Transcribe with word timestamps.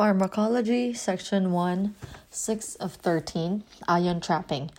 Pharmacology, 0.00 0.94
Section 0.94 1.52
1, 1.52 1.94
6 2.30 2.74
of 2.76 2.94
13, 2.94 3.64
Ion 3.86 4.20
trapping. 4.22 4.70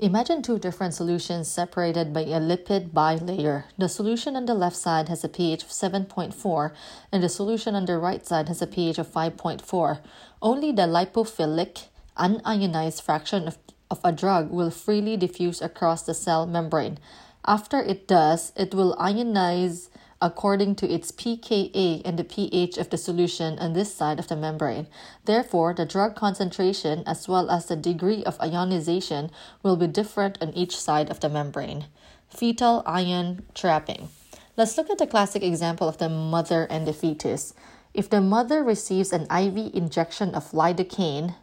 Imagine 0.00 0.42
two 0.42 0.58
different 0.58 0.94
solutions 0.94 1.46
separated 1.46 2.12
by 2.12 2.22
a 2.22 2.40
lipid 2.40 2.90
bilayer. 2.90 3.66
The 3.78 3.88
solution 3.88 4.34
on 4.34 4.46
the 4.46 4.54
left 4.54 4.74
side 4.74 5.08
has 5.08 5.22
a 5.22 5.28
pH 5.28 5.62
of 5.62 5.68
7.4, 5.68 6.72
and 7.12 7.22
the 7.22 7.28
solution 7.28 7.76
on 7.76 7.84
the 7.84 7.98
right 7.98 8.26
side 8.26 8.48
has 8.48 8.60
a 8.60 8.66
pH 8.66 8.98
of 8.98 9.06
5.4. 9.06 10.00
Only 10.42 10.72
the 10.72 10.88
lipophilic, 10.88 11.84
unionized 12.18 13.00
fraction 13.00 13.46
of, 13.46 13.58
of 13.92 14.00
a 14.02 14.10
drug 14.10 14.50
will 14.50 14.72
freely 14.72 15.16
diffuse 15.16 15.62
across 15.62 16.02
the 16.02 16.14
cell 16.14 16.48
membrane. 16.48 16.98
After 17.46 17.78
it 17.78 18.08
does, 18.08 18.52
it 18.56 18.74
will 18.74 18.96
ionize 18.96 19.88
according 20.20 20.74
to 20.76 20.90
its 20.90 21.12
pKa 21.12 22.02
and 22.04 22.18
the 22.18 22.24
pH 22.24 22.78
of 22.78 22.90
the 22.90 22.96
solution 22.96 23.58
on 23.58 23.72
this 23.72 23.94
side 23.94 24.18
of 24.18 24.28
the 24.28 24.36
membrane. 24.36 24.86
Therefore, 25.24 25.74
the 25.74 25.86
drug 25.86 26.14
concentration 26.14 27.02
as 27.06 27.28
well 27.28 27.50
as 27.50 27.66
the 27.66 27.76
degree 27.76 28.24
of 28.24 28.40
ionization 28.40 29.30
will 29.62 29.76
be 29.76 29.86
different 29.86 30.38
on 30.40 30.54
each 30.54 30.76
side 30.76 31.10
of 31.10 31.20
the 31.20 31.28
membrane. 31.28 31.86
Fetal 32.28 32.82
ion 32.86 33.44
trapping. 33.54 34.08
Let's 34.56 34.76
look 34.76 34.90
at 34.90 34.98
the 34.98 35.06
classic 35.06 35.42
example 35.42 35.88
of 35.88 35.98
the 35.98 36.08
mother 36.08 36.66
and 36.70 36.86
the 36.86 36.92
fetus. 36.92 37.54
If 37.92 38.10
the 38.10 38.20
mother 38.20 38.62
receives 38.62 39.12
an 39.12 39.22
IV 39.30 39.74
injection 39.74 40.34
of 40.34 40.50
lidocaine, 40.52 41.34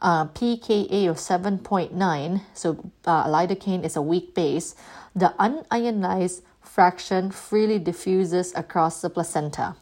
uh, 0.00 0.26
pKa 0.26 1.08
of 1.08 1.16
7.9, 1.16 2.42
so 2.54 2.92
uh, 3.04 3.26
lidocaine 3.26 3.84
is 3.84 3.96
a 3.96 4.02
weak 4.02 4.34
base, 4.34 4.74
the 5.14 5.32
unionized 5.72 6.42
fraction 6.60 7.30
freely 7.30 7.78
diffuses 7.78 8.52
across 8.54 9.00
the 9.00 9.08
placenta. 9.08 9.76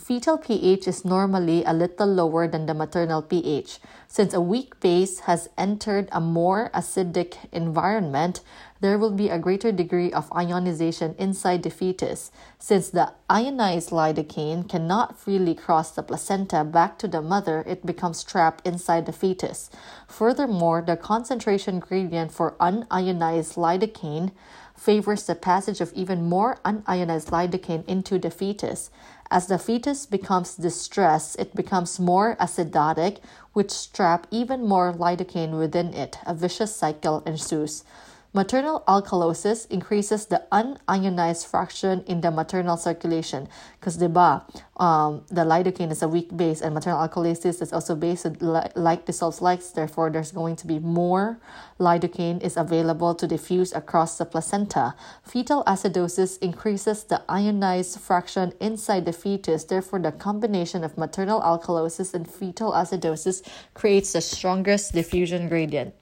Fetal 0.00 0.38
pH 0.38 0.88
is 0.88 1.04
normally 1.04 1.62
a 1.62 1.74
little 1.74 2.06
lower 2.06 2.48
than 2.48 2.64
the 2.64 2.72
maternal 2.72 3.20
pH. 3.20 3.78
Since 4.08 4.32
a 4.32 4.40
weak 4.40 4.80
base 4.80 5.20
has 5.20 5.50
entered 5.58 6.08
a 6.10 6.20
more 6.22 6.70
acidic 6.72 7.36
environment, 7.52 8.40
there 8.80 8.98
will 8.98 9.10
be 9.10 9.28
a 9.28 9.38
greater 9.38 9.70
degree 9.70 10.10
of 10.10 10.32
ionization 10.32 11.14
inside 11.18 11.62
the 11.62 11.70
fetus. 11.70 12.32
Since 12.58 12.88
the 12.90 13.12
ionized 13.28 13.90
lidocaine 13.90 14.66
cannot 14.66 15.18
freely 15.18 15.54
cross 15.54 15.90
the 15.90 16.02
placenta 16.02 16.64
back 16.64 16.98
to 17.00 17.06
the 17.06 17.20
mother, 17.20 17.62
it 17.66 17.84
becomes 17.84 18.24
trapped 18.24 18.66
inside 18.66 19.04
the 19.04 19.12
fetus. 19.12 19.68
Furthermore, 20.08 20.80
the 20.80 20.96
concentration 20.96 21.78
gradient 21.78 22.32
for 22.32 22.56
unionized 22.58 23.56
lidocaine 23.56 24.32
favors 24.80 25.26
the 25.26 25.34
passage 25.34 25.82
of 25.82 25.92
even 25.92 26.26
more 26.26 26.56
unionized 26.64 27.28
lidocaine 27.28 27.86
into 27.86 28.18
the 28.18 28.30
fetus. 28.30 28.90
As 29.30 29.46
the 29.46 29.58
fetus 29.58 30.06
becomes 30.06 30.56
distressed, 30.56 31.38
it 31.38 31.54
becomes 31.54 32.00
more 32.00 32.34
acidotic, 32.36 33.18
which 33.52 33.92
trap 33.92 34.26
even 34.30 34.66
more 34.66 34.90
lidocaine 34.94 35.58
within 35.58 35.92
it. 35.92 36.16
A 36.24 36.32
vicious 36.32 36.74
cycle 36.74 37.22
ensues. 37.26 37.84
Maternal 38.32 38.84
alkalosis 38.86 39.68
increases 39.72 40.26
the 40.26 40.46
unionized 40.88 41.48
fraction 41.48 42.04
in 42.06 42.20
the 42.20 42.30
maternal 42.30 42.76
circulation 42.76 43.48
because 43.80 43.98
diba, 43.98 44.44
um, 44.76 45.24
the 45.30 45.40
lidocaine 45.40 45.90
is 45.90 46.00
a 46.00 46.06
weak 46.06 46.36
base 46.36 46.60
and 46.60 46.72
maternal 46.72 47.00
alkalosis 47.00 47.60
is 47.60 47.72
also 47.72 47.96
based 47.96 48.40
like 48.40 49.04
dissolves 49.04 49.42
likes. 49.42 49.70
Therefore, 49.70 50.10
there's 50.10 50.30
going 50.30 50.54
to 50.54 50.68
be 50.68 50.78
more 50.78 51.40
lidocaine 51.80 52.40
is 52.40 52.56
available 52.56 53.16
to 53.16 53.26
diffuse 53.26 53.72
across 53.72 54.16
the 54.16 54.24
placenta. 54.24 54.94
Fetal 55.24 55.64
acidosis 55.64 56.38
increases 56.38 57.02
the 57.02 57.22
ionized 57.28 57.98
fraction 57.98 58.52
inside 58.60 59.06
the 59.06 59.12
fetus. 59.12 59.64
Therefore, 59.64 59.98
the 59.98 60.12
combination 60.12 60.84
of 60.84 60.96
maternal 60.96 61.40
alkalosis 61.40 62.14
and 62.14 62.30
fetal 62.30 62.70
acidosis 62.70 63.42
creates 63.74 64.12
the 64.12 64.20
strongest 64.20 64.94
diffusion 64.94 65.48
gradient. 65.48 65.94